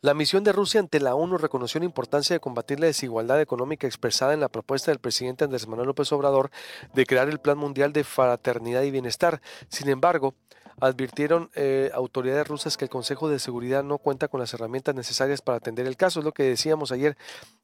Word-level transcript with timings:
La 0.00 0.14
misión 0.14 0.44
de 0.44 0.52
Rusia 0.52 0.78
ante 0.78 1.00
la 1.00 1.16
ONU 1.16 1.38
reconoció 1.38 1.80
la 1.80 1.86
importancia 1.86 2.32
de 2.32 2.38
combatir 2.38 2.78
la 2.78 2.86
desigualdad 2.86 3.40
económica 3.40 3.88
expresada 3.88 4.32
en 4.32 4.38
la 4.38 4.48
propuesta 4.48 4.92
del 4.92 5.00
presidente 5.00 5.42
Andrés 5.42 5.66
Manuel 5.66 5.88
López 5.88 6.12
Obrador 6.12 6.52
de 6.94 7.04
crear 7.04 7.28
el 7.28 7.40
Plan 7.40 7.58
Mundial 7.58 7.92
de 7.92 8.04
Fraternidad 8.04 8.82
y 8.82 8.92
Bienestar. 8.92 9.42
Sin 9.68 9.88
embargo, 9.88 10.36
advirtieron 10.78 11.50
eh, 11.56 11.90
autoridades 11.92 12.46
rusas 12.46 12.76
que 12.76 12.84
el 12.84 12.90
Consejo 12.90 13.28
de 13.28 13.40
Seguridad 13.40 13.82
no 13.82 13.98
cuenta 13.98 14.28
con 14.28 14.38
las 14.38 14.54
herramientas 14.54 14.94
necesarias 14.94 15.42
para 15.42 15.58
atender 15.58 15.88
el 15.88 15.96
caso. 15.96 16.20
Es 16.20 16.24
lo 16.24 16.32
que 16.32 16.44
decíamos 16.44 16.92
ayer 16.92 17.16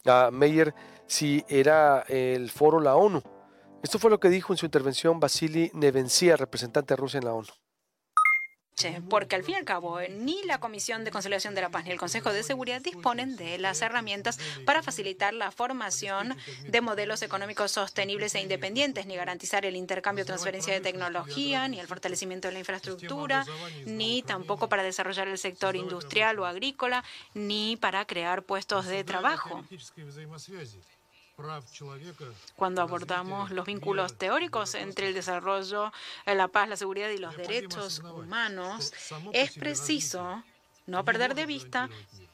a 0.05 0.31
Meyer 0.33 0.75
si 1.07 1.45
era 1.47 2.01
el 2.09 2.51
foro 2.51 2.81
la 2.81 2.97
ONU. 2.97 3.23
Esto 3.85 4.01
fue 4.01 4.11
lo 4.11 4.19
que 4.19 4.29
dijo 4.29 4.53
en 4.53 4.57
su 4.57 4.67
intervención 4.67 5.21
Vasily 5.21 5.71
Nevencia, 5.73 6.37
representante 6.37 6.95
de 6.95 6.97
Rusia 6.97 7.19
en 7.19 7.27
la 7.27 7.35
ONU 7.35 7.64
porque 9.09 9.37
al 9.37 9.45
fin 9.45 9.55
y 9.55 9.59
al 9.59 9.65
cabo 9.65 10.01
ni 10.11 10.43
la 10.45 10.59
Comisión 10.59 11.05
de 11.05 11.11
Conciliación 11.11 11.55
de 11.55 11.61
la 11.61 11.71
Paz 11.71 11.85
ni 11.85 11.91
el 11.91 11.99
Consejo 11.99 12.33
de 12.33 12.43
Seguridad 12.43 12.81
disponen 12.81 13.37
de 13.37 13.59
las 13.59 13.81
herramientas 13.83 14.39
para 14.65 14.83
facilitar 14.83 15.33
la 15.33 15.51
formación 15.51 16.37
de 16.69 16.81
modelos 16.81 17.23
económicos 17.23 17.71
sostenibles 17.71 18.35
e 18.35 18.41
independientes, 18.41 19.07
ni 19.07 19.17
garantizar 19.17 19.65
el 19.65 19.77
intercambio, 19.77 20.25
transferencia 20.25 20.75
de 20.75 20.81
tecnología, 20.81 21.69
ni 21.69 21.81
el 21.81 21.87
fortalecimiento 21.87 22.49
de 22.49 22.55
la 22.55 22.59
infraestructura, 22.61 23.47
ni 23.87 24.23
tampoco 24.23 24.69
para 24.69 24.83
desarrollar 24.83 25.29
el 25.29 25.39
sector 25.39 25.77
industrial 25.77 26.39
o 26.39 26.47
agrícola, 26.47 27.05
ni 27.35 27.77
para 27.77 28.05
crear 28.07 28.43
puestos 28.43 28.87
de 28.87 29.05
trabajo. 29.05 29.65
Cuando 32.57 32.81
abordamos 32.83 33.51
los 33.51 33.67
vínculos 33.67 34.17
teóricos 34.17 34.75
entre 34.75 35.09
el 35.09 35.15
desarrollo, 35.15 35.93
la 36.27 36.49
paz, 36.49 36.69
la 36.69 36.77
seguridad 36.77 37.11
y 37.11 37.19
los 37.19 37.37
derechos 37.37 38.01
humanos, 38.01 38.93
es 39.33 39.53
preciso 39.53 40.45
no 40.87 41.05
perder 41.05 41.35
de 41.35 41.47
vista 41.47 41.89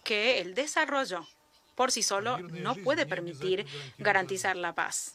que 0.04 0.40
el 0.40 0.54
desarrollo 0.54 1.26
por 1.74 1.92
sí 1.92 2.02
solo 2.02 2.38
no 2.38 2.74
puede 2.74 3.06
permitir 3.06 3.66
garantizar 3.98 4.56
la 4.56 4.74
paz 4.74 5.14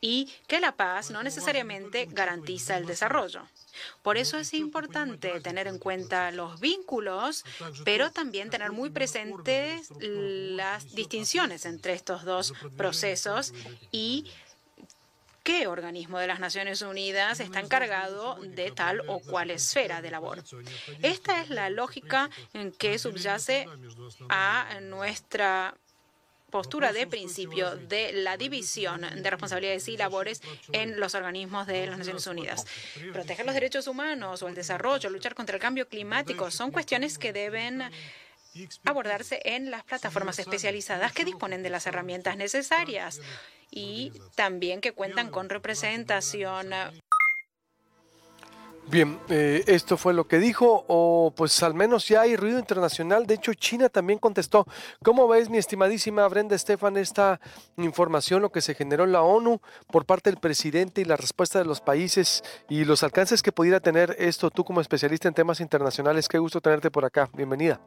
y 0.00 0.32
que 0.46 0.60
la 0.60 0.72
paz 0.72 1.10
no 1.10 1.22
necesariamente 1.22 2.06
garantiza 2.10 2.76
el 2.76 2.86
desarrollo. 2.86 3.42
Por 4.02 4.16
eso 4.16 4.38
es 4.38 4.54
importante 4.54 5.40
tener 5.40 5.66
en 5.66 5.78
cuenta 5.78 6.30
los 6.30 6.60
vínculos, 6.60 7.44
pero 7.84 8.10
también 8.10 8.50
tener 8.50 8.72
muy 8.72 8.90
presentes 8.90 9.90
las 10.00 10.94
distinciones 10.94 11.66
entre 11.66 11.94
estos 11.94 12.24
dos 12.24 12.52
procesos 12.76 13.52
y 13.92 14.30
qué 15.42 15.66
organismo 15.66 16.18
de 16.18 16.26
las 16.26 16.40
Naciones 16.40 16.82
Unidas 16.82 17.40
está 17.40 17.60
encargado 17.60 18.36
de 18.40 18.70
tal 18.70 19.02
o 19.08 19.20
cual 19.20 19.50
esfera 19.50 20.02
de 20.02 20.10
labor. 20.10 20.44
Esta 21.02 21.40
es 21.40 21.48
la 21.48 21.70
lógica 21.70 22.28
en 22.52 22.70
que 22.70 22.98
subyace 22.98 23.66
a 24.28 24.80
nuestra 24.82 25.74
postura 26.50 26.92
de 26.92 27.06
principio 27.06 27.76
de 27.76 28.12
la 28.12 28.36
división 28.36 29.02
de 29.02 29.30
responsabilidades 29.30 29.88
y 29.88 29.96
labores 29.96 30.42
en 30.72 30.98
los 30.98 31.14
organismos 31.14 31.66
de 31.66 31.86
las 31.86 31.98
Naciones 31.98 32.26
Unidas. 32.26 32.66
Proteger 33.12 33.44
los 33.46 33.54
derechos 33.54 33.86
humanos 33.86 34.42
o 34.42 34.48
el 34.48 34.54
desarrollo, 34.54 35.10
luchar 35.10 35.34
contra 35.34 35.56
el 35.56 35.62
cambio 35.62 35.88
climático 35.88 36.50
son 36.50 36.70
cuestiones 36.70 37.18
que 37.18 37.32
deben 37.32 37.82
abordarse 38.84 39.40
en 39.44 39.70
las 39.70 39.84
plataformas 39.84 40.38
especializadas 40.38 41.12
que 41.12 41.24
disponen 41.24 41.62
de 41.62 41.70
las 41.70 41.86
herramientas 41.86 42.36
necesarias 42.36 43.20
y 43.70 44.12
también 44.34 44.80
que 44.80 44.92
cuentan 44.92 45.30
con 45.30 45.48
representación 45.48 46.70
Bien, 48.90 49.20
eh, 49.28 49.64
esto 49.66 49.98
fue 49.98 50.14
lo 50.14 50.26
que 50.26 50.38
dijo, 50.38 50.86
o 50.88 51.30
pues 51.36 51.62
al 51.62 51.74
menos 51.74 52.08
ya 52.08 52.22
hay 52.22 52.36
ruido 52.36 52.58
internacional. 52.58 53.26
De 53.26 53.34
hecho, 53.34 53.52
China 53.52 53.90
también 53.90 54.18
contestó. 54.18 54.66
¿Cómo 55.04 55.28
ves, 55.28 55.50
mi 55.50 55.58
estimadísima 55.58 56.26
Brenda 56.26 56.56
Estefan, 56.56 56.96
esta 56.96 57.38
información, 57.76 58.40
lo 58.40 58.50
que 58.50 58.62
se 58.62 58.74
generó 58.74 59.04
en 59.04 59.12
la 59.12 59.20
ONU 59.20 59.60
por 59.88 60.06
parte 60.06 60.30
del 60.30 60.40
presidente 60.40 61.02
y 61.02 61.04
la 61.04 61.16
respuesta 61.16 61.58
de 61.58 61.66
los 61.66 61.82
países 61.82 62.42
y 62.70 62.86
los 62.86 63.02
alcances 63.02 63.42
que 63.42 63.52
pudiera 63.52 63.80
tener 63.80 64.16
esto 64.18 64.50
tú 64.50 64.64
como 64.64 64.80
especialista 64.80 65.28
en 65.28 65.34
temas 65.34 65.60
internacionales? 65.60 66.26
Qué 66.26 66.38
gusto 66.38 66.62
tenerte 66.62 66.90
por 66.90 67.04
acá. 67.04 67.28
Bienvenida. 67.34 67.78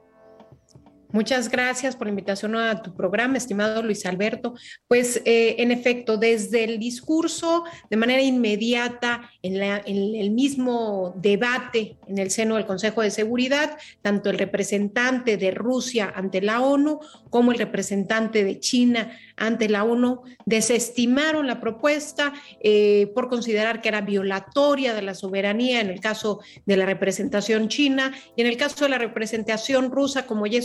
Muchas 1.13 1.49
gracias 1.49 1.97
por 1.97 2.07
la 2.07 2.11
invitación 2.11 2.55
a 2.55 2.81
tu 2.81 2.93
programa, 2.95 3.37
estimado 3.37 3.83
Luis 3.83 4.05
Alberto. 4.05 4.53
Pues 4.87 5.21
eh, 5.25 5.55
en 5.57 5.71
efecto, 5.71 6.15
desde 6.15 6.63
el 6.63 6.79
discurso, 6.79 7.65
de 7.89 7.97
manera 7.97 8.21
inmediata, 8.21 9.29
en, 9.41 9.61
el 9.61 10.31
mismo 10.31 11.13
debate 11.17 11.97
en 12.07 12.17
el 12.17 12.31
seno 12.31 12.55
del 12.55 12.65
Consejo 12.65 13.01
de 13.01 13.11
Seguridad, 13.11 13.77
tanto 14.01 14.29
el 14.29 14.37
representante 14.37 15.35
de 15.35 15.51
Rusia 15.51 16.13
ante 16.15 16.41
la 16.41 16.61
ONU 16.61 16.99
como 17.29 17.51
el 17.51 17.57
representante 17.57 18.45
de 18.45 18.59
China 18.59 19.11
ante 19.41 19.69
la 19.69 19.83
ONU 19.83 20.21
desestimaron 20.45 21.47
la 21.47 21.59
propuesta 21.59 22.31
eh, 22.61 23.11
por 23.15 23.27
considerar 23.27 23.81
que 23.81 23.89
era 23.89 24.01
violatoria 24.01 24.93
de 24.93 25.01
la 25.01 25.15
soberanía 25.15 25.81
en 25.81 25.89
el 25.89 25.99
caso 25.99 26.41
de 26.65 26.77
la 26.77 26.85
representación 26.85 27.67
china 27.67 28.13
y 28.35 28.41
en 28.41 28.47
el 28.47 28.57
caso 28.57 28.85
de 28.85 28.91
la 28.91 28.99
representación 28.99 29.91
rusa, 29.91 30.27
como 30.27 30.45
ya 30.45 30.59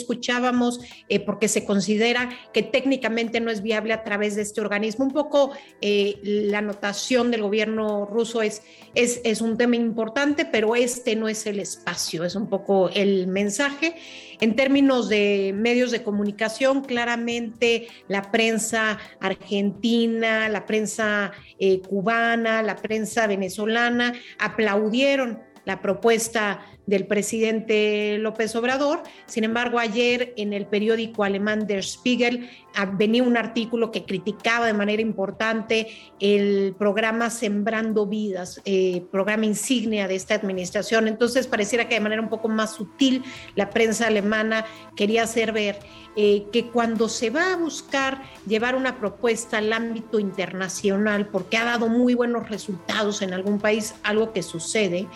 eh, 1.08 1.20
porque 1.20 1.48
se 1.48 1.64
considera 1.64 2.28
que 2.52 2.62
técnicamente 2.62 3.41
no 3.41 3.50
es 3.50 3.62
viable 3.62 3.92
a 3.92 4.04
través 4.04 4.36
de 4.36 4.42
este 4.42 4.60
organismo. 4.60 5.04
Un 5.04 5.12
poco 5.12 5.52
eh, 5.80 6.19
la 6.22 6.58
anotación 6.58 7.30
del 7.30 7.42
gobierno 7.42 8.06
ruso 8.06 8.42
es, 8.42 8.62
es, 8.94 9.20
es 9.24 9.41
un 9.41 9.56
tema 9.56 9.76
importante, 9.76 10.44
pero 10.44 10.76
este 10.76 11.16
no 11.16 11.28
es 11.28 11.47
el 11.47 11.60
espacio, 11.60 12.24
es 12.24 12.34
un 12.34 12.48
poco 12.48 12.91
el 12.91 13.26
mensaje. 13.26 13.97
En 14.41 14.54
términos 14.54 15.08
de 15.08 15.52
medios 15.54 15.91
de 15.91 16.02
comunicación, 16.02 16.82
claramente 16.82 17.88
la 18.08 18.30
prensa 18.30 18.98
argentina, 19.20 20.48
la 20.48 20.66
prensa 20.66 21.32
eh, 21.58 21.80
cubana, 21.80 22.62
la 22.62 22.76
prensa 22.76 23.26
venezolana 23.26 24.12
aplaudieron 24.38 25.42
la 25.64 25.80
propuesta 25.80 26.60
del 26.86 27.06
presidente 27.06 28.16
López 28.19 28.54
Obrador. 28.56 29.02
Sin 29.26 29.44
embargo, 29.44 29.78
ayer 29.78 30.32
en 30.36 30.52
el 30.52 30.66
periódico 30.66 31.24
alemán 31.24 31.66
Der 31.66 31.82
Spiegel 31.84 32.48
ah, 32.74 32.86
venía 32.86 33.22
un 33.22 33.36
artículo 33.36 33.91
que 33.91 34.04
criticaba 34.04 34.66
de 34.66 34.72
manera 34.72 35.02
importante 35.02 35.88
el 36.20 36.74
programa 36.78 37.30
Sembrando 37.30 38.06
Vidas, 38.06 38.60
eh, 38.64 39.04
programa 39.10 39.47
insignia 39.47 40.08
de 40.08 40.14
esta 40.14 40.34
administración. 40.34 41.08
Entonces, 41.08 41.47
pareciera 41.47 41.88
que 41.88 41.97
de 41.97 42.00
manera 42.00 42.22
un 42.22 42.28
poco 42.28 42.48
más 42.48 42.74
sutil 42.74 43.22
la 43.54 43.70
prensa 43.70 44.06
alemana 44.06 44.64
quería 44.97 45.24
hacer 45.24 45.53
ver 45.53 45.78
eh, 46.18 46.47
que 46.50 46.64
cuando 46.68 47.10
se 47.10 47.28
va 47.28 47.53
a 47.53 47.56
buscar 47.56 48.22
llevar 48.47 48.74
una 48.74 48.98
propuesta 48.98 49.58
al 49.58 49.70
ámbito 49.72 50.18
internacional, 50.18 51.28
porque 51.28 51.58
ha 51.58 51.64
dado 51.64 51.88
muy 51.88 52.14
buenos 52.14 52.48
resultados 52.48 53.20
en 53.20 53.34
algún 53.34 53.58
país, 53.58 53.94
algo 54.03 54.32
que 54.32 54.42
sucede, 54.42 55.06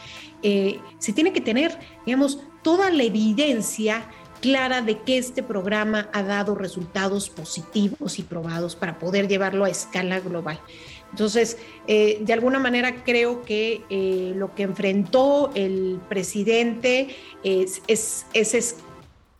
eh, 0.42 0.78
se 0.98 1.12
tiene 1.12 1.32
que 1.32 1.40
tener, 1.40 1.59
digamos, 2.06 2.38
toda 2.62 2.90
la 2.90 3.02
evidencia 3.02 4.04
clara 4.40 4.80
de 4.82 4.98
que 5.00 5.18
este 5.18 5.42
programa 5.42 6.08
ha 6.12 6.22
dado 6.22 6.54
resultados 6.54 7.28
positivos 7.28 8.18
y 8.18 8.22
probados 8.22 8.74
para 8.74 8.98
poder 8.98 9.28
llevarlo 9.28 9.64
a 9.64 9.70
escala 9.70 10.20
global. 10.20 10.60
Entonces, 11.10 11.58
eh, 11.86 12.18
de 12.20 12.32
alguna 12.32 12.58
manera 12.58 13.02
creo 13.04 13.42
que 13.42 13.82
eh, 13.90 14.32
lo 14.36 14.54
que 14.54 14.62
enfrentó 14.62 15.50
el 15.54 16.00
presidente 16.08 17.16
es, 17.42 17.82
es, 17.88 18.26
es, 18.32 18.76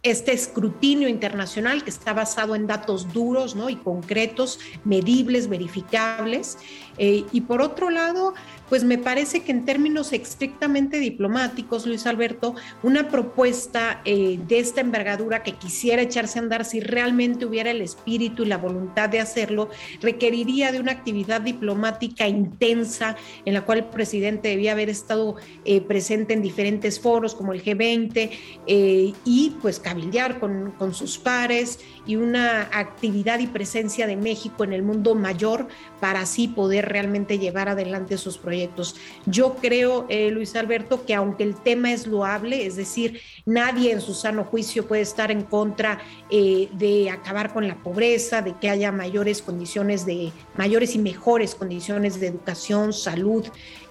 este 0.03 0.33
escrutinio 0.33 1.09
internacional 1.09 1.85
que 1.85 1.91
está 1.91 2.13
basado 2.13 2.55
en 2.55 2.67
datos 2.67 3.13
duros 3.13 3.55
¿no? 3.55 3.69
y 3.69 3.77
concretos, 3.77 4.59
medibles, 4.85 5.49
verificables. 5.49 6.59
y 6.99 7.41
por 7.43 7.63
otro 7.63 7.91
lado, 7.91 8.35
pues 8.71 8.85
me 8.85 8.97
parece 8.99 9.43
que 9.43 9.51
en 9.51 9.65
términos 9.65 10.13
estrictamente 10.13 11.01
diplomáticos, 11.01 11.87
Luis 11.87 12.07
Alberto, 12.07 12.55
una 12.85 13.09
propuesta 13.09 14.01
eh, 14.05 14.39
de 14.47 14.61
esta 14.61 14.81
envergadura 14.81 15.43
que 15.43 15.57
quisiera 15.57 16.03
echarse 16.03 16.39
a 16.39 16.43
andar 16.43 16.65
si 16.65 16.79
realmente 16.79 17.45
hubiera 17.45 17.73
el 17.73 17.83
espíritu 17.83 18.45
y 18.45 18.47
la 18.47 18.59
voluntad 18.59 19.09
de 19.09 19.19
hacerlo, 19.19 19.71
requeriría 20.01 20.71
de 20.71 20.79
una 20.79 20.93
actividad 20.93 21.41
diplomática 21.41 22.29
intensa 22.29 23.17
en 23.45 23.55
la 23.55 23.63
cual 23.63 23.79
el 23.79 23.85
presidente 23.87 24.49
debía 24.49 24.73
haber 24.73 24.89
estado 24.89 25.35
eh, 25.65 25.81
presente 25.81 26.33
en 26.33 26.41
diferentes 26.41 27.01
foros 27.01 27.35
como 27.35 27.53
el 27.53 27.65
G20 27.65 28.31
eh, 28.69 29.13
y 29.25 29.57
pues 29.61 29.81
cabildear 29.91 30.39
con, 30.39 30.71
con 30.79 30.95
sus 30.95 31.19
pares 31.19 31.81
y 32.07 32.15
una 32.15 32.69
actividad 32.73 33.41
y 33.41 33.49
presencia 33.49 34.07
de 34.07 34.15
México 34.15 34.63
en 34.63 34.73
el 34.73 34.85
mundo 34.85 35.17
mayor 35.17 35.67
para 35.99 36.21
así 36.21 36.47
poder 36.47 36.89
realmente 36.89 37.41
llevar 37.41 37.69
adelante 37.69 38.17
sus 38.17 38.39
proyectos. 38.39 38.95
Yo 39.27 39.57
creo, 39.57 40.07
eh, 40.09 40.31
Luis 40.31 40.55
Alberto, 40.55 41.05
que 41.05 41.15
aunque 41.15 41.43
el 41.43 41.57
tema 41.57 41.93
es 41.93 42.07
loable, 42.07 42.67
es 42.67 42.77
decir, 42.77 43.21
nadie 43.47 43.91
en 43.91 44.01
su 44.01 44.15
sano 44.15 44.45
juicio 44.45 44.87
puede 44.87 45.03
estar 45.03 45.33
en 45.33 45.43
contra 45.43 45.99
eh, 46.31 46.69
de 46.73 47.11
acabar 47.11 47.53
con 47.53 47.67
la 47.67 47.83
pobreza, 47.83 48.43
de 48.43 48.55
que 48.55 48.71
haya 48.71 48.93
mayores 48.93 49.43
condiciones 49.43 50.07
de, 50.07 50.31
mayores 50.57 50.95
y 50.95 51.01
mejores 51.01 51.57
condiciones 51.57 52.21
de 52.21 52.29
educación, 52.29 52.93
salud, 52.93 53.45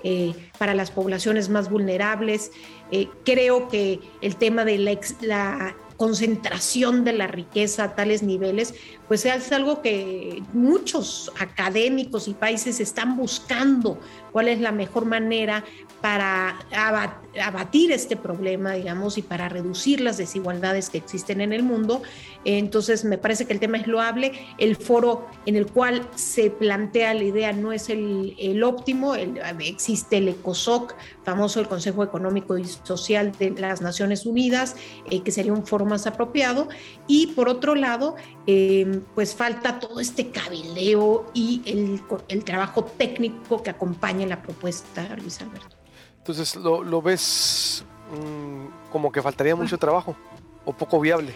eh, 0.03 0.33
para 0.57 0.73
las 0.73 0.91
poblaciones 0.91 1.49
más 1.49 1.69
vulnerables. 1.69 2.53
Creo 3.23 3.67
que 3.67 3.99
el 4.21 4.35
tema 4.37 4.65
de 4.65 4.79
la 4.79 5.75
concentración 5.99 7.03
de 7.03 7.11
la 7.11 7.27
riqueza 7.27 7.83
a 7.83 7.95
tales 7.95 8.23
niveles, 8.23 8.73
pues 9.09 9.25
es 9.25 9.51
algo 9.51 9.81
que 9.81 10.41
muchos 10.53 11.29
académicos 11.37 12.29
y 12.29 12.33
países 12.33 12.79
están 12.79 13.17
buscando 13.17 13.99
cuál 14.31 14.47
es 14.47 14.61
la 14.61 14.71
mejor 14.71 15.03
manera 15.05 15.65
para 16.01 16.57
abatir 17.41 17.91
este 17.91 18.15
problema, 18.15 18.73
digamos, 18.73 19.17
y 19.17 19.21
para 19.21 19.49
reducir 19.49 19.99
las 19.99 20.17
desigualdades 20.17 20.89
que 20.89 20.97
existen 20.97 21.41
en 21.41 21.51
el 21.51 21.63
mundo. 21.63 22.01
Entonces, 22.45 23.03
me 23.03 23.17
parece 23.17 23.45
que 23.45 23.53
el 23.53 23.59
tema 23.59 23.77
es 23.77 23.87
loable. 23.87 24.31
El 24.57 24.77
foro 24.77 25.27
en 25.45 25.57
el 25.57 25.67
cual 25.67 26.07
se 26.15 26.51
plantea 26.51 27.13
la 27.13 27.23
idea 27.23 27.51
no 27.51 27.73
es 27.73 27.89
el, 27.89 28.63
óptimo. 28.63 29.15
existe 29.15 30.17
el 30.17 30.29
ECOSOC, 30.29 30.95
famoso 31.23 31.59
el 31.59 31.67
Consejo 31.67 32.03
Económico 32.03 32.57
y 32.57 32.65
Social 32.65 33.33
de 33.37 33.51
las 33.51 33.81
Naciones 33.81 34.25
Unidas, 34.25 34.77
eh, 35.11 35.21
que 35.21 35.31
sería 35.31 35.51
un 35.51 35.65
foro 35.65 35.85
más 35.89 36.07
apropiado. 36.07 36.69
Y 37.07 37.27
por 37.27 37.49
otro 37.49 37.75
lado, 37.75 38.15
eh, 38.47 39.01
pues 39.15 39.35
falta 39.35 39.79
todo 39.79 39.99
este 39.99 40.29
cabeleo 40.29 41.29
y 41.33 41.61
el, 41.65 42.01
el 42.29 42.43
trabajo 42.45 42.85
técnico 42.85 43.61
que 43.61 43.71
acompaña 43.71 44.25
la 44.25 44.41
propuesta, 44.41 45.15
Luis 45.17 45.41
Alberto. 45.41 45.75
Entonces, 46.19 46.55
¿lo, 46.55 47.01
ves 47.01 47.83
mm, 48.11 48.91
como 48.91 49.11
que 49.11 49.21
faltaría 49.21 49.55
mucho 49.55 49.77
trabajo 49.77 50.15
o 50.63 50.73
poco 50.73 50.99
viable? 50.99 51.33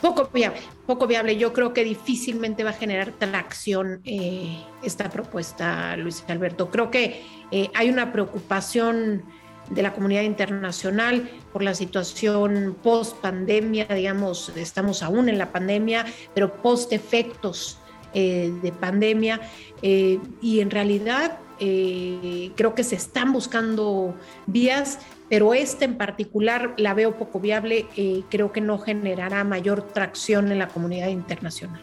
Poco 0.00 0.28
viable, 0.32 0.60
poco 0.86 1.06
viable. 1.06 1.36
Yo 1.36 1.52
creo 1.52 1.72
que 1.72 1.84
difícilmente 1.84 2.64
va 2.64 2.70
a 2.70 2.74
generar 2.74 3.12
tracción 3.12 4.00
eh, 4.04 4.62
esta 4.82 5.10
propuesta, 5.10 5.96
Luis 5.96 6.24
Alberto. 6.28 6.70
Creo 6.70 6.90
que 6.90 7.22
eh, 7.50 7.70
hay 7.74 7.90
una 7.90 8.12
preocupación 8.12 9.24
de 9.70 9.82
la 9.82 9.92
comunidad 9.92 10.22
internacional 10.22 11.30
por 11.52 11.62
la 11.62 11.74
situación 11.74 12.76
post 12.82 13.16
pandemia, 13.18 13.86
digamos, 13.86 14.50
estamos 14.56 15.02
aún 15.02 15.28
en 15.28 15.38
la 15.38 15.52
pandemia, 15.52 16.04
pero 16.34 16.54
post 16.54 16.92
efectos 16.92 17.78
eh, 18.12 18.52
de 18.62 18.72
pandemia. 18.72 19.40
y 19.82 20.60
en 20.60 20.70
realidad 20.70 21.38
eh, 21.60 22.50
creo 22.56 22.74
que 22.74 22.82
se 22.82 22.96
están 22.96 23.32
buscando 23.32 24.14
vías, 24.46 24.98
pero 25.28 25.54
esta 25.54 25.84
en 25.84 25.96
particular 25.96 26.74
la 26.76 26.94
veo 26.94 27.16
poco 27.16 27.38
viable, 27.38 27.86
eh, 27.96 28.22
creo 28.28 28.52
que 28.52 28.60
no 28.60 28.78
generará 28.78 29.44
mayor 29.44 29.82
tracción 29.82 30.50
en 30.50 30.58
la 30.58 30.68
comunidad 30.68 31.08
internacional. 31.08 31.80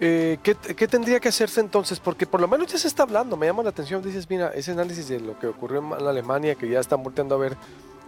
Eh, 0.00 0.38
¿qué, 0.42 0.88
tendría 0.88 1.20
que 1.20 1.28
hacerse 1.28 1.60
entonces? 1.60 2.00
Porque 2.00 2.26
por 2.26 2.40
lo 2.40 2.48
menos 2.48 2.72
ya 2.72 2.78
se 2.78 2.88
está 2.88 3.02
hablando, 3.02 3.36
me 3.36 3.46
llama 3.46 3.62
la 3.62 3.68
atención, 3.68 4.02
dices, 4.02 4.28
mira, 4.30 4.50
ese 4.54 4.72
análisis 4.72 5.08
de 5.08 5.20
lo 5.20 5.38
que 5.38 5.46
ocurrió 5.46 5.80
en 5.80 6.06
Alemania, 6.06 6.54
que 6.54 6.68
ya 6.68 6.80
están 6.80 7.02
volteando 7.02 7.34
a 7.34 7.38
ver 7.38 7.56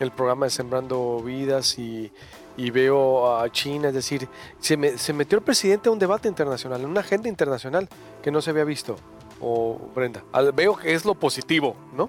el 0.01 0.11
programa 0.11 0.47
de 0.47 0.51
Sembrando 0.51 1.21
Vidas 1.23 1.79
y, 1.79 2.11
veo 2.57 3.37
a 3.37 3.51
China, 3.53 3.89
es 3.89 3.95
decir, 3.95 4.27
se, 4.59 4.97
se 4.97 5.13
metió 5.13 5.37
el 5.37 5.45
presidente 5.45 5.91
a 5.91 5.93
un 5.93 5.99
debate 5.99 6.29
internacional, 6.29 6.81
en 6.81 6.89
una 6.89 7.01
agenda 7.01 7.29
internacional 7.29 7.89
que 8.23 8.31
no 8.31 8.41
se 8.41 8.51
había 8.51 8.65
visto 8.65 8.97
o 9.43 9.79
Brenda? 9.95 10.23
Veo 10.55 10.77
que 10.77 10.95
es 10.95 11.05
lo 11.05 11.15
positivo, 11.15 11.77
¿no? 11.95 12.09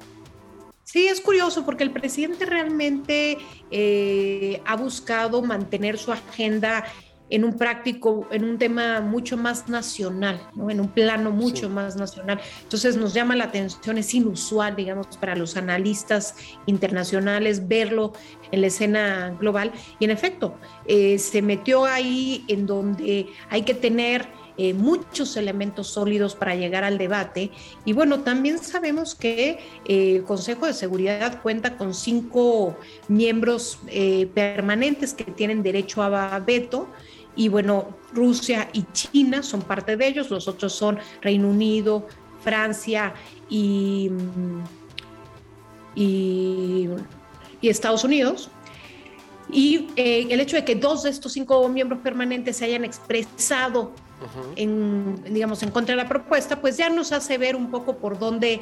Sí, 0.84 1.08
es 1.08 1.20
curioso 1.22 1.66
porque 1.66 1.84
el 1.84 1.92
presidente 1.92 2.46
realmente 2.46 3.38
eh, 3.72 4.62
ha 4.66 4.76
buscado 4.76 5.42
mantener 5.42 5.98
su 5.98 6.12
agenda 6.12 6.86
en 7.34 7.44
un 7.44 7.58
práctico, 7.58 8.28
en 8.30 8.44
un 8.44 8.60
tema 8.60 9.02
mucho 9.02 9.38
más 9.38 9.68
nacional, 9.68 10.40
¿no? 10.54 10.70
en 10.70 10.80
un 10.80 10.88
plano 10.88 11.32
mucho 11.32 11.68
más 11.68 11.96
nacional. 11.96 12.40
Entonces 12.62 12.96
nos 12.96 13.16
llama 13.16 13.36
la 13.36 13.46
atención, 13.46 13.98
es 13.98 14.14
inusual, 14.14 14.76
digamos, 14.76 15.08
para 15.18 15.36
los 15.36 15.58
analistas 15.58 16.36
internacionales 16.68 17.68
verlo 17.68 18.14
en 18.52 18.62
la 18.62 18.68
escena 18.68 19.36
global. 19.40 19.72
Y 19.98 20.06
en 20.06 20.12
efecto, 20.12 20.54
eh, 20.86 21.18
se 21.18 21.42
metió 21.42 21.86
ahí 21.86 22.46
en 22.48 22.68
donde 22.68 23.26
hay 23.50 23.64
que 23.64 23.74
tener 23.74 24.28
eh, 24.56 24.76
muchos 24.76 25.36
elementos 25.36 25.88
sólidos 25.88 26.36
para 26.36 26.54
llegar 26.54 26.84
al 26.84 27.00
debate. 27.00 27.50
Y 27.86 27.94
bueno, 27.94 28.20
también 28.20 28.60
sabemos 28.60 29.16
que 29.16 29.58
eh, 29.86 30.18
el 30.18 30.24
Consejo 30.24 30.68
de 30.68 30.74
Seguridad 30.74 31.42
cuenta 31.42 31.76
con 31.76 31.96
cinco 31.96 32.78
miembros 33.08 33.80
eh, 33.88 34.28
permanentes 34.32 35.16
que 35.16 35.24
tienen 35.24 35.64
derecho 35.64 36.04
a 36.04 36.38
veto. 36.40 36.88
Y 37.36 37.50
bueno, 37.50 37.98
Rusia 38.14 38.70
y 38.74 38.84
China 38.94 39.42
son 39.44 39.62
parte 39.62 39.98
de 39.98 40.08
ellos, 40.08 40.30
los 40.30 40.48
otros 40.48 40.74
son 40.74 41.00
Reino 41.22 41.50
Unido, 41.50 42.08
Francia 42.44 43.14
y, 43.50 44.12
y, 45.96 46.90
y 47.62 47.70
Estados 47.70 48.04
Unidos. 48.04 48.50
Y 49.52 49.88
el 49.96 50.40
hecho 50.40 50.56
de 50.56 50.64
que 50.66 50.76
dos 50.76 51.04
de 51.04 51.10
estos 51.10 51.34
cinco 51.34 51.68
miembros 51.70 52.02
permanentes 52.02 52.58
se 52.58 52.66
hayan 52.66 52.86
expresado 52.86 53.92
en, 54.56 55.22
digamos, 55.32 55.62
en 55.64 55.70
contra 55.70 55.96
de 55.96 56.02
la 56.02 56.08
propuesta, 56.08 56.62
pues 56.62 56.78
ya 56.78 56.90
nos 56.90 57.12
hace 57.12 57.38
ver 57.38 57.56
un 57.56 57.70
poco 57.70 57.98
por 57.98 58.18
dónde 58.18 58.62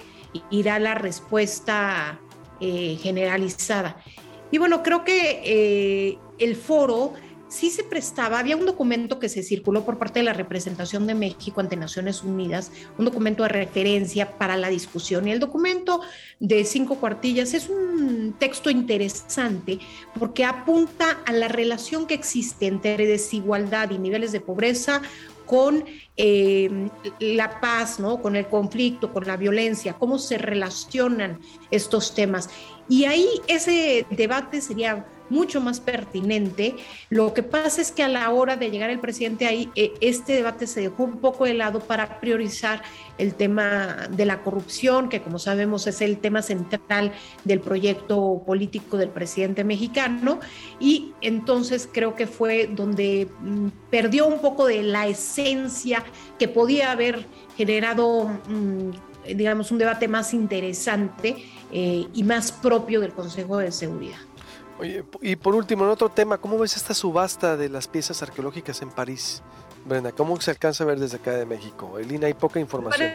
irá 0.49 0.79
la 0.79 0.95
respuesta 0.95 2.19
eh, 2.59 2.97
generalizada. 3.01 3.97
Y 4.49 4.57
bueno, 4.57 4.81
creo 4.83 5.03
que 5.03 5.41
eh, 5.45 6.17
el 6.39 6.55
foro 6.55 7.13
sí 7.51 7.69
se 7.69 7.83
prestaba, 7.83 8.39
había 8.39 8.55
un 8.55 8.65
documento 8.65 9.19
que 9.19 9.27
se 9.27 9.43
circuló 9.43 9.83
por 9.83 9.97
parte 9.97 10.19
de 10.19 10.23
la 10.23 10.31
representación 10.31 11.05
de 11.05 11.15
México 11.15 11.59
ante 11.59 11.75
Naciones 11.75 12.23
Unidas, 12.23 12.71
un 12.97 13.03
documento 13.03 13.43
de 13.43 13.49
referencia 13.49 14.37
para 14.37 14.55
la 14.55 14.69
discusión. 14.69 15.27
Y 15.27 15.31
el 15.31 15.39
documento 15.41 15.99
de 16.39 16.63
cinco 16.63 16.95
cuartillas 16.95 17.53
es 17.53 17.67
un 17.67 18.35
texto 18.39 18.69
interesante 18.69 19.79
porque 20.17 20.45
apunta 20.45 21.19
a 21.25 21.33
la 21.33 21.49
relación 21.49 22.07
que 22.07 22.13
existe 22.13 22.67
entre 22.67 23.05
desigualdad 23.05 23.91
y 23.91 23.97
niveles 23.97 24.31
de 24.31 24.39
pobreza 24.39 25.01
con 25.45 25.83
eh, 26.15 26.89
la 27.19 27.59
paz, 27.59 27.99
¿no? 27.99 28.21
con 28.21 28.37
el 28.37 28.47
conflicto, 28.47 29.11
con 29.11 29.27
la 29.27 29.35
violencia, 29.35 29.95
cómo 29.99 30.19
se 30.19 30.37
relacionan 30.37 31.41
estos 31.69 32.15
temas. 32.15 32.49
Y 32.87 33.03
ahí 33.03 33.27
ese 33.47 34.05
debate 34.09 34.61
sería 34.61 35.05
mucho 35.31 35.61
más 35.61 35.79
pertinente. 35.79 36.75
Lo 37.09 37.33
que 37.33 37.41
pasa 37.41 37.81
es 37.81 37.91
que 37.91 38.03
a 38.03 38.09
la 38.09 38.29
hora 38.29 38.57
de 38.57 38.69
llegar 38.69 38.89
el 38.89 38.99
presidente 38.99 39.47
ahí, 39.47 39.69
eh, 39.75 39.93
este 40.01 40.33
debate 40.33 40.67
se 40.67 40.81
dejó 40.81 41.05
un 41.05 41.17
poco 41.17 41.45
de 41.45 41.53
lado 41.53 41.79
para 41.79 42.19
priorizar 42.19 42.83
el 43.17 43.33
tema 43.33 44.09
de 44.11 44.25
la 44.25 44.43
corrupción, 44.43 45.09
que 45.09 45.21
como 45.21 45.39
sabemos 45.39 45.87
es 45.87 46.01
el 46.01 46.17
tema 46.17 46.41
central 46.41 47.13
del 47.45 47.61
proyecto 47.61 48.43
político 48.45 48.97
del 48.97 49.09
presidente 49.09 49.63
mexicano. 49.63 50.39
Y 50.79 51.13
entonces 51.21 51.89
creo 51.91 52.13
que 52.15 52.27
fue 52.27 52.67
donde 52.67 53.27
mm, 53.39 53.67
perdió 53.89 54.27
un 54.27 54.39
poco 54.39 54.67
de 54.67 54.83
la 54.83 55.07
esencia 55.07 56.03
que 56.37 56.47
podía 56.49 56.91
haber 56.91 57.25
generado, 57.55 58.25
mm, 58.49 58.89
digamos, 59.35 59.71
un 59.71 59.77
debate 59.77 60.07
más 60.07 60.33
interesante 60.33 61.37
eh, 61.71 62.05
y 62.13 62.23
más 62.23 62.51
propio 62.51 62.99
del 62.99 63.13
Consejo 63.13 63.59
de 63.59 63.71
Seguridad 63.71 64.30
y 64.83 65.35
por 65.35 65.55
último, 65.55 65.83
en 65.85 65.91
otro 65.91 66.09
tema, 66.09 66.37
¿cómo 66.37 66.57
ves 66.57 66.75
esta 66.75 66.93
subasta 66.93 67.57
de 67.57 67.69
las 67.69 67.87
piezas 67.87 68.21
arqueológicas 68.23 68.81
en 68.81 68.89
París? 68.89 69.41
Brenda, 69.85 70.11
¿cómo 70.11 70.39
se 70.39 70.51
alcanza 70.51 70.83
a 70.83 70.87
ver 70.87 70.99
desde 70.99 71.17
acá 71.17 71.31
de 71.31 71.45
México? 71.45 71.97
Elina, 71.99 72.27
hay 72.27 72.33
poca 72.33 72.59
información. 72.59 73.13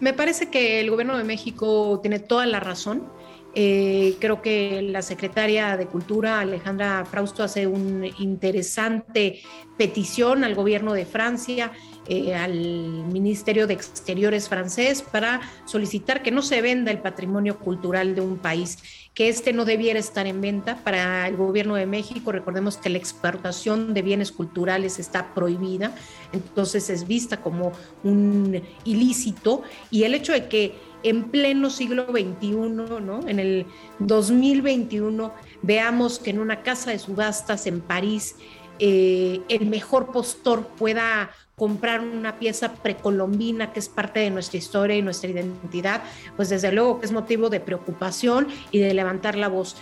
Me 0.00 0.12
parece, 0.12 0.50
que 0.50 0.80
el 0.80 0.90
gobierno 0.90 1.16
de 1.16 1.24
México 1.24 1.98
tiene 2.02 2.18
toda 2.18 2.44
la 2.46 2.60
razón. 2.60 3.08
Eh, 3.54 4.16
creo 4.20 4.42
que 4.42 4.82
la 4.82 5.00
secretaria 5.00 5.78
de 5.78 5.86
Cultura, 5.86 6.40
Alejandra 6.40 7.06
Frausto, 7.06 7.42
hace 7.42 7.66
una 7.66 8.06
interesante 8.18 9.40
petición 9.78 10.44
al 10.44 10.54
gobierno 10.54 10.92
de 10.92 11.06
Francia 11.06 11.72
eh, 12.08 12.34
al 12.34 12.52
Ministerio 12.52 13.66
de 13.66 13.74
Exteriores 13.74 14.48
francés 14.48 15.02
para 15.02 15.40
solicitar 15.64 16.22
que 16.22 16.30
no 16.30 16.42
se 16.42 16.62
venda 16.62 16.90
el 16.90 17.00
patrimonio 17.00 17.58
cultural 17.58 18.14
de 18.14 18.20
un 18.20 18.36
país, 18.36 18.78
que 19.12 19.28
este 19.28 19.52
no 19.52 19.64
debiera 19.64 19.98
estar 19.98 20.26
en 20.26 20.40
venta 20.40 20.76
para 20.84 21.26
el 21.26 21.36
gobierno 21.36 21.74
de 21.74 21.86
México. 21.86 22.32
Recordemos 22.32 22.76
que 22.76 22.90
la 22.90 22.98
exportación 22.98 23.94
de 23.94 24.02
bienes 24.02 24.30
culturales 24.30 24.98
está 24.98 25.34
prohibida, 25.34 25.94
entonces 26.32 26.90
es 26.90 27.06
vista 27.06 27.40
como 27.40 27.72
un 28.04 28.62
ilícito 28.84 29.62
y 29.90 30.04
el 30.04 30.14
hecho 30.14 30.32
de 30.32 30.48
que 30.48 30.74
en 31.02 31.30
pleno 31.30 31.70
siglo 31.70 32.06
XXI, 32.06 32.50
¿no? 32.50 33.28
en 33.28 33.38
el 33.38 33.66
2021, 33.98 35.32
veamos 35.62 36.18
que 36.18 36.30
en 36.30 36.40
una 36.40 36.62
casa 36.62 36.90
de 36.90 36.98
subastas 36.98 37.66
en 37.66 37.80
París 37.80 38.36
eh, 38.78 39.40
el 39.48 39.66
mejor 39.66 40.12
postor 40.12 40.66
pueda 40.66 41.30
comprar 41.56 42.02
una 42.02 42.38
pieza 42.38 42.74
precolombina 42.74 43.72
que 43.72 43.78
es 43.78 43.88
parte 43.88 44.20
de 44.20 44.28
nuestra 44.28 44.58
historia 44.58 44.94
y 44.94 45.00
nuestra 45.00 45.30
identidad, 45.30 46.02
pues 46.36 46.50
desde 46.50 46.70
luego 46.70 47.00
que 47.00 47.06
es 47.06 47.12
motivo 47.12 47.48
de 47.48 47.60
preocupación 47.60 48.48
y 48.70 48.80
de 48.80 48.92
levantar 48.92 49.36
la 49.36 49.48
voz. 49.48 49.74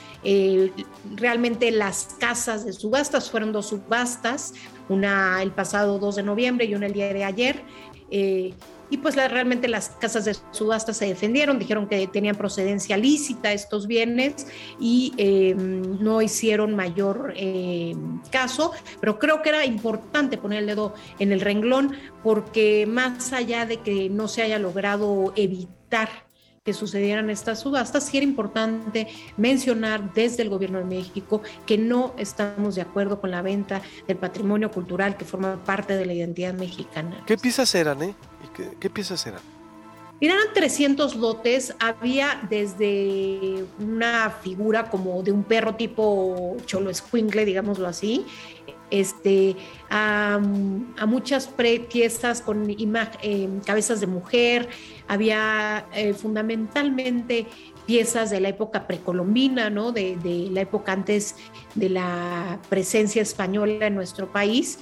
Realmente 1.16 1.73
las 1.73 2.14
casas 2.21 2.64
de 2.64 2.73
subastas 2.73 3.28
fueron 3.28 3.50
dos 3.50 3.66
subastas, 3.71 4.54
una 4.88 5.43
el 5.43 5.50
pasado 5.50 5.99
2 5.99 6.14
de 6.14 6.23
noviembre 6.23 6.66
y 6.66 6.76
una 6.76 6.87
el 6.87 6.93
día 6.93 7.12
de 7.12 7.25
ayer. 7.25 7.64
Eh, 8.09 8.54
y 8.95 8.97
pues 8.97 9.17
realmente 9.17 9.67
las 9.67 9.89
casas 9.89 10.25
de 10.25 10.37
subasta 10.53 10.95
se 10.95 11.07
defendieron, 11.07 11.59
dijeron 11.59 11.89
que 11.89 12.07
tenían 12.07 12.37
procedencia 12.37 12.97
lícita 12.97 13.53
estos 13.53 13.89
bienes 13.89 14.47
y 14.79 15.13
em, 15.17 16.01
no 16.01 16.23
hicieron 16.23 16.77
mayor 16.77 17.35
em, 17.35 18.21
caso, 18.31 18.71
pero 19.01 19.19
creo 19.19 19.43
que 19.43 19.49
era 19.49 19.65
importante 19.67 20.39
poner 20.39 20.61
el 20.61 20.67
dedo 20.67 20.95
en 21.19 21.33
el 21.33 21.41
renglón 21.41 21.97
porque 22.23 22.87
más 22.87 23.33
allá 23.33 23.67
de 23.67 23.79
que 23.79 24.09
no 24.09 24.29
se 24.29 24.43
haya 24.43 24.61
logrado 24.61 25.33
evitar 25.35 26.09
que 26.63 26.73
sucedieran 26.73 27.29
estas 27.31 27.59
subastas, 27.61 28.07
sí 28.07 28.19
era 28.19 28.25
importante 28.25 29.09
mencionar 29.37 30.15
desde 30.15 30.45
el 30.45 30.51
gobierno 30.51 30.79
de 30.79 30.85
México 30.85 31.43
que 31.67 31.79
no 31.79 32.15
estamos 32.17 32.77
de 32.77 32.83
acuerdo 32.83 33.21
con 33.21 33.33
la 33.33 33.43
venta 33.43 33.83
del 34.07 34.19
patrimonio 34.19 34.71
cultural 34.71 35.17
que 35.17 35.25
forma 35.25 35.63
parte 35.65 35.97
de 35.97 36.07
la 36.07 36.15
identidad 36.15 36.55
mexicana. 36.55 37.25
¿Qué 37.27 37.37
piezas 37.37 37.75
eran, 37.75 38.03
eh? 38.03 38.15
¿Qué, 38.54 38.90
piezas 38.90 39.26
eran? 39.26 39.40
Eran 40.20 40.38
300 40.54 41.16
lotes, 41.16 41.75
había 41.80 42.46
desde 42.49 43.64
una 43.78 44.30
figura 44.30 44.88
como 44.88 45.23
de 45.23 45.32
un 45.32 45.42
perro 45.42 45.75
tipo 45.75 46.56
cholo 46.66 46.88
escuincle, 46.90 47.44
digámoslo 47.44 47.88
así, 47.88 48.25
este, 48.90 49.56
a, 49.90 50.38
muchas 51.06 51.49
piezas 51.90 52.40
con 52.40 52.70
eh, 52.70 53.49
cabezas 53.66 54.00
de 54.00 54.06
mujer, 54.06 54.68
había 55.08 55.87
eh, 55.92 56.14
fundamentalmente 56.14 57.46
piezas 57.87 58.30
de 58.30 58.40
la 58.40 58.49
época 58.49 58.87
precolombina, 58.87 59.68
¿no? 59.68 59.92
de, 59.92 60.16
la 60.50 60.61
época 60.61 60.92
antes 60.92 61.37
de 61.75 61.88
la 61.90 62.58
presencia 62.68 63.23
española 63.23 63.87
en 63.87 63.94
nuestro 63.94 64.30
país. 64.30 64.78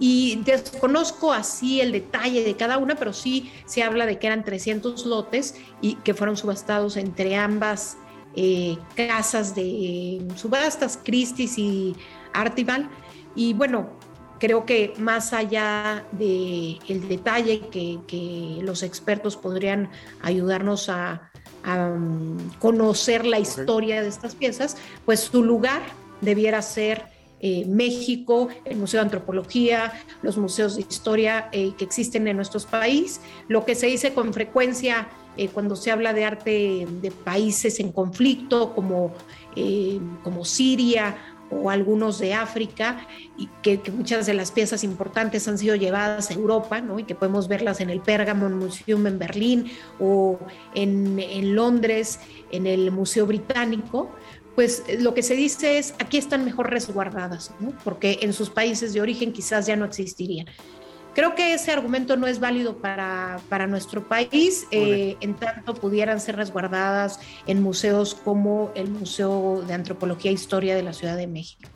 Y 0.00 0.42
desconozco 0.44 1.32
así 1.32 1.80
el 1.80 1.92
detalle 1.92 2.44
de 2.44 2.56
cada 2.56 2.78
una, 2.78 2.94
pero 2.94 3.12
sí 3.12 3.50
se 3.66 3.82
habla 3.82 4.06
de 4.06 4.18
que 4.18 4.28
eran 4.28 4.44
300 4.44 5.06
lotes 5.06 5.56
y 5.80 5.94
que 5.96 6.14
fueron 6.14 6.36
subastados 6.36 6.96
entre 6.96 7.34
ambas 7.36 7.96
eh, 8.36 8.78
casas 8.94 9.54
de 9.54 10.24
subastas, 10.36 10.98
Christie's 11.02 11.58
y 11.58 11.96
Artival. 12.32 12.88
Y 13.34 13.54
bueno, 13.54 13.90
creo 14.38 14.64
que 14.64 14.92
más 14.98 15.32
allá 15.32 16.04
del 16.12 16.78
el 16.88 17.08
detalle 17.08 17.68
que, 17.68 18.60
los 18.62 18.82
expertos 18.82 19.36
podrían 19.36 19.90
ayudarnos 20.22 20.88
a, 20.88 21.30
um, 21.66 22.36
conocer 22.58 23.26
la 23.26 23.38
historia 23.38 24.02
de 24.02 24.08
estas 24.08 24.34
piezas, 24.34 24.76
pues 25.04 25.20
su 25.20 25.42
lugar 25.42 25.82
debiera 26.20 26.62
ser 26.62 27.17
eh, 27.40 27.64
México, 27.66 28.48
el 28.64 28.76
Museo 28.78 28.98
de 28.98 29.04
Antropología, 29.04 29.92
los 30.22 30.36
museos 30.36 30.74
de 30.74 30.82
historia 30.82 31.48
eh, 31.52 31.72
que 31.78 31.84
existen 31.84 32.26
en 32.26 32.36
nuestros 32.36 32.66
países. 32.66 33.20
Lo 33.46 33.64
que 33.64 33.76
se 33.76 33.86
dice 33.86 34.12
con 34.12 34.34
frecuencia 34.34 35.08
eh, 35.36 35.48
cuando 35.48 35.76
se 35.76 35.92
habla 35.92 36.12
de 36.12 36.24
arte 36.24 36.86
de 37.00 37.10
países 37.12 37.78
en 37.78 37.92
conflicto, 37.92 38.74
como, 38.74 39.12
como 40.24 40.44
Siria 40.44 41.16
o 41.50 41.70
algunos 41.70 42.18
de 42.18 42.34
África, 42.34 43.06
y 43.36 43.48
que, 43.62 43.80
muchas 43.92 44.26
de 44.26 44.34
las 44.34 44.50
piezas 44.50 44.84
importantes 44.84 45.46
han 45.48 45.58
sido 45.58 45.76
llevadas 45.76 46.30
a 46.30 46.34
Europa, 46.34 46.82
y 46.98 47.04
que 47.04 47.14
podemos 47.14 47.48
verlas 47.48 47.80
en 47.80 47.88
el 47.88 48.00
Pergamon 48.00 48.58
Museum 48.58 49.06
en 49.06 49.18
Berlín 49.18 49.70
o 50.00 50.38
en, 50.74 51.18
en 51.18 51.54
Londres, 51.54 52.20
en 52.50 52.66
el 52.66 52.90
Museo 52.90 53.26
Británico, 53.26 54.10
pues 54.58 54.82
eh, 54.88 54.98
lo 55.00 55.14
que 55.14 55.22
se 55.22 55.36
dice 55.36 55.78
es 55.78 55.94
aquí 56.00 56.18
están 56.18 56.44
mejor 56.44 56.68
resguardadas, 56.68 57.54
¿no? 57.60 57.72
porque 57.84 58.18
en 58.22 58.32
sus 58.32 58.50
países 58.50 58.92
de 58.92 59.00
origen 59.00 59.32
quizás 59.32 59.66
ya 59.66 59.76
no 59.76 59.84
existirían. 59.84 60.46
Creo 61.14 61.36
que 61.36 61.54
ese 61.54 61.70
argumento 61.70 62.16
no 62.16 62.26
es 62.26 62.40
válido 62.40 62.78
para, 62.78 63.40
para 63.48 63.68
nuestro 63.68 64.08
país, 64.08 64.66
eh, 64.72 65.16
en 65.20 65.34
tanto 65.34 65.74
pudieran 65.74 66.18
ser 66.18 66.34
resguardadas 66.34 67.20
en 67.46 67.62
museos 67.62 68.16
como 68.16 68.72
el 68.74 68.90
Museo 68.90 69.62
de 69.64 69.74
Antropología 69.74 70.32
e 70.32 70.34
Historia 70.34 70.74
de 70.74 70.82
la 70.82 70.92
Ciudad 70.92 71.16
de 71.16 71.28
México. 71.28 71.70